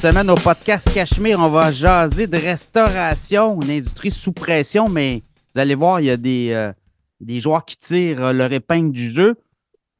[0.00, 5.60] semaine au podcast Cachemire, on va jaser de restauration, une industrie sous pression, mais vous
[5.60, 6.72] allez voir, il y a des, euh,
[7.20, 9.34] des joueurs qui tirent euh, leur épingle du jeu.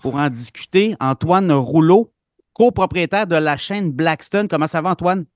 [0.00, 2.10] Pour en discuter, Antoine Rouleau,
[2.54, 4.48] copropriétaire de la chaîne Blackstone.
[4.48, 5.26] Comment ça va, Antoine?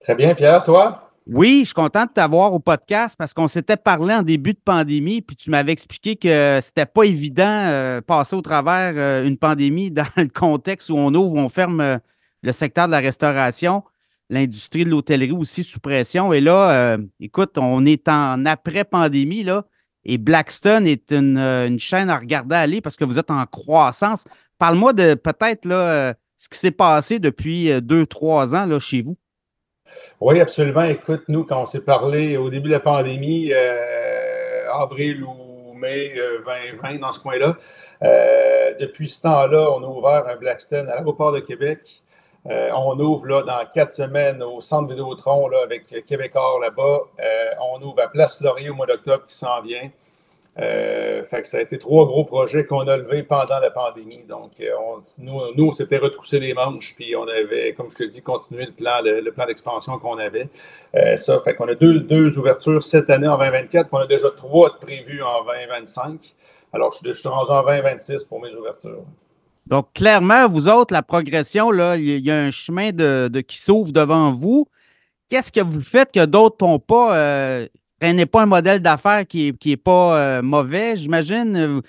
[0.00, 1.12] Très bien, Pierre, toi?
[1.28, 4.60] Oui, je suis content de t'avoir au podcast parce qu'on s'était parlé en début de
[4.62, 9.38] pandémie, puis tu m'avais expliqué que c'était pas évident euh, passer au travers euh, une
[9.38, 12.00] pandémie dans le contexte où on ouvre, où on ferme
[12.44, 13.82] le secteur de la restauration,
[14.30, 16.32] l'industrie de l'hôtellerie aussi sous pression.
[16.32, 19.64] Et là, écoute, on est en après-pandémie, là,
[20.04, 24.24] et Blackstone est une, une, chaîne à regarder aller parce que vous êtes en croissance.
[24.58, 29.16] Parle-moi de peut-être là, ce qui s'est passé depuis deux, trois ans là, chez vous.
[30.20, 30.84] Oui, absolument.
[30.84, 36.14] Écoute, nous, quand on s'est parlé au début de la pandémie, euh, avril ou mai
[36.46, 37.56] 2020, euh, dans ce coin-là,
[38.02, 42.02] euh, depuis ce temps-là, on a ouvert un Blackstone à l'aéroport de Québec.
[42.46, 47.00] On ouvre dans quatre semaines au centre Vidéotron là, avec Québécois là-bas.
[47.72, 49.90] on ouvre à Place Laurier au mois d'octobre qui s'en vient.
[50.58, 54.22] Euh, ça a été trois gros projets qu'on a levés pendant la pandémie.
[54.28, 57.96] Donc, euh, on, nous, nous, on s'était retroussé les manches, puis on avait, comme je
[57.96, 58.72] te dis, continué le
[59.32, 60.48] plan, d'expansion qu'on avait.
[60.94, 64.06] Euh, ça fait qu'on a deux, deux, ouvertures cette année en 2024, puis on a
[64.06, 66.34] déjà trois prévues en 2025.
[66.72, 69.04] Alors, je, je suis rendu en 2026 pour mes ouvertures.
[69.66, 73.58] Donc, clairement, vous autres, la progression, là, il y a un chemin de, de qui
[73.58, 74.66] s'ouvre devant vous.
[75.28, 77.68] Qu'est-ce que vous faites que d'autres n'ont pas?
[78.12, 81.82] n'est pas un modèle d'affaires qui n'est est pas euh, mauvais, j'imagine.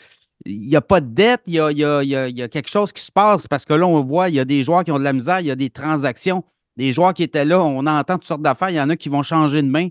[0.45, 3.65] Il n'y a pas de dette, il y a, quelque chose qui se passe parce
[3.65, 5.47] que là, on voit, il y a des joueurs qui ont de la misère, il
[5.47, 6.43] y a des transactions.
[6.77, 8.69] Des joueurs qui étaient là, on entend toutes sortes d'affaires.
[8.69, 9.87] Il y en a qui vont changer de main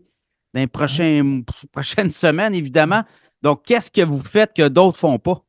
[0.53, 0.67] dans les
[1.73, 3.03] prochaines semaines, évidemment.
[3.43, 5.44] Donc, qu'est-ce que vous faites que d'autres ne font pas?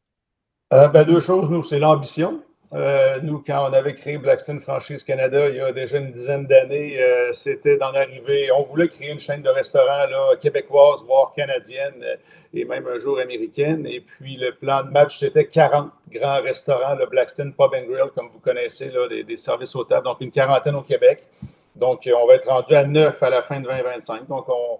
[0.73, 2.41] Euh, ben, deux choses, nous, c'est l'ambition.
[2.73, 6.47] Euh, nous, quand on avait créé Blackstone Franchise Canada il y a déjà une dizaine
[6.47, 8.49] d'années, euh, c'était d'en arriver.
[8.51, 12.03] On voulait créer une chaîne de restaurants là, québécoise, voire canadienne
[12.51, 13.85] et même un jour américaine.
[13.85, 18.09] Et puis le plan de match, c'était 40 grands restaurants, le Blackstone Pub and Grill,
[18.15, 21.23] comme vous connaissez, là, des, des, services aux tables, donc une quarantaine au Québec.
[21.75, 24.27] Donc, on va être rendu à neuf à la fin de 2025.
[24.27, 24.79] Donc, on,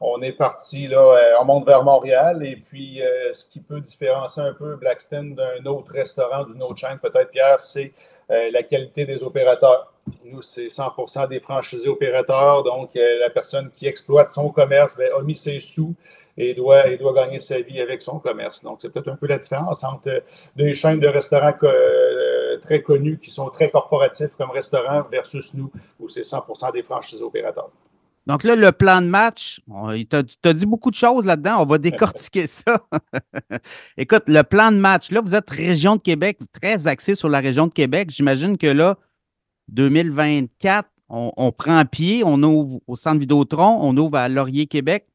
[0.00, 2.44] on est parti, là, euh, on monte vers Montréal.
[2.44, 6.76] Et puis, euh, ce qui peut différencier un peu Blackstone d'un autre restaurant, d'une autre
[6.76, 7.92] chaîne, peut-être, Pierre, c'est
[8.30, 9.92] euh, la qualité des opérateurs.
[10.24, 12.62] Nous, c'est 100% des franchisés opérateurs.
[12.62, 15.94] Donc, la personne qui exploite son commerce ben, a mis ses sous
[16.36, 18.62] et doit, et doit gagner sa vie avec son commerce.
[18.62, 20.22] Donc, c'est peut-être un peu la différence entre
[20.54, 21.54] des chaînes de restaurants
[22.62, 27.24] très connues qui sont très corporatifs comme restaurants versus nous, où c'est 100% des franchisés
[27.24, 27.70] opérateurs.
[28.26, 29.60] Donc là, le plan de match,
[30.10, 31.62] tu as, dit beaucoup de choses là-dedans.
[31.62, 32.78] On va décortiquer ça.
[33.96, 37.38] Écoute, le plan de match, là, vous êtes région de Québec, très axé sur la
[37.38, 38.10] région de Québec.
[38.10, 38.98] J'imagine que là,
[39.68, 45.06] 2024, on, prend pied, on ouvre au centre Vidéotron, on ouvre à Laurier, Québec.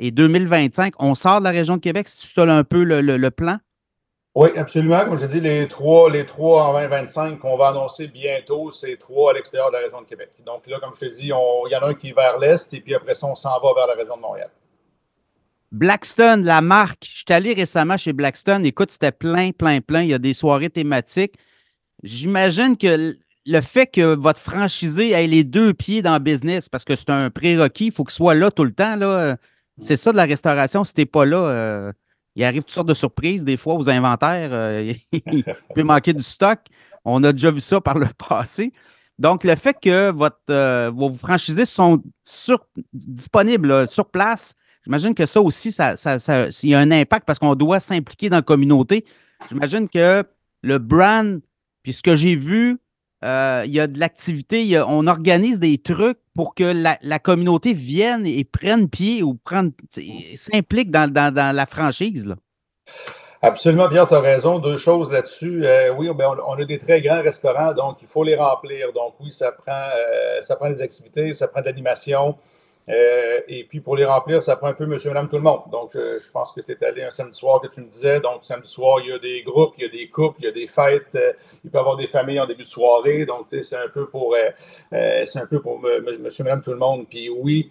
[0.00, 2.08] Et 2025, on sort de la région de Québec.
[2.08, 3.58] C'est ça un peu le plan?
[4.40, 5.04] Oui, absolument.
[5.04, 9.32] Comme je dis, les trois, les trois en 2025 qu'on va annoncer bientôt, c'est trois
[9.32, 10.30] à l'extérieur de la région de Québec.
[10.46, 12.72] Donc là, comme je te dis, il y en a un qui est vers l'est
[12.72, 14.50] et puis après ça, on s'en va vers la région de Montréal.
[15.72, 17.04] Blackstone, la marque.
[17.04, 18.64] Je suis allé récemment chez Blackstone.
[18.64, 20.02] Écoute, c'était plein, plein, plein.
[20.02, 21.34] Il y a des soirées thématiques.
[22.04, 26.84] J'imagine que le fait que votre franchisé ait les deux pieds dans le business, parce
[26.84, 28.94] que c'est un prérequis, il faut qu'il soit là tout le temps.
[28.94, 29.36] Là.
[29.78, 30.84] C'est ça de la restauration.
[30.84, 31.92] Si tu n'es pas là, euh,
[32.38, 34.50] il arrive toutes sortes de surprises des fois aux inventaires.
[34.52, 35.44] Euh, il
[35.74, 36.60] peut manquer du stock.
[37.04, 38.72] On a déjà vu ça par le passé.
[39.18, 40.12] Donc, le fait que
[40.50, 42.00] euh, vos franchisés sont
[42.92, 44.54] disponibles sur place,
[44.84, 45.94] j'imagine que ça aussi, ça,
[46.62, 49.04] il y a un impact parce qu'on doit s'impliquer dans la communauté.
[49.48, 50.22] J'imagine que
[50.62, 51.40] le brand,
[51.82, 52.78] puis ce que j'ai vu,
[53.24, 56.64] euh, il y a de l'activité, on organise des trucs pour que
[57.02, 59.38] la, communauté vienne et prenne pied ou
[60.34, 62.34] s'implique dans, la franchise.
[63.40, 64.58] Absolument, bien, tu as raison.
[64.58, 65.64] Deux choses là-dessus.
[65.64, 68.92] Euh, oui, ben, on, a des très grands restaurants, donc il faut les remplir.
[68.92, 72.36] Donc oui, ça prend, euh, ça prend des activités, ça prend de l'animation.
[72.88, 75.62] Euh, et puis pour les remplir, ça prend un peu monsieur, madame, tout le monde.
[75.70, 78.20] Donc je, pense que tu es allé un samedi soir que tu me disais.
[78.20, 80.48] Donc samedi soir, il y a des groupes, il y a des couples, il y
[80.48, 81.14] a des fêtes.
[81.14, 81.32] Euh,
[81.64, 83.26] il peut y avoir des familles en début de soirée.
[83.26, 87.06] Donc c'est un peu pour, euh, c'est un peu pour monsieur, madame, tout le monde.
[87.08, 87.70] Puis oui,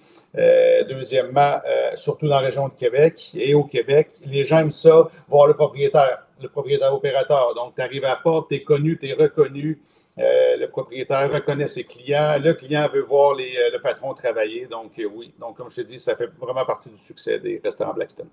[0.87, 1.59] deuxièmement,
[1.95, 5.55] surtout dans la région de Québec et au Québec, les gens aiment ça, voir le
[5.55, 7.55] propriétaire, le propriétaire opérateur.
[7.55, 9.79] Donc tu arrives à la porte, tu es connu, tu es reconnu.
[10.19, 12.39] Euh, le propriétaire reconnaît ses clients.
[12.39, 14.65] Le client veut voir euh, le patron travailler.
[14.65, 15.33] Donc, euh, oui.
[15.39, 18.29] Donc, comme je te dis, ça fait vraiment partie du succès des restaurants Blackstone.